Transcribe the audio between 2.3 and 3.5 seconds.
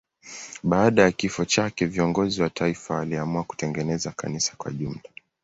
wa taifa waliamua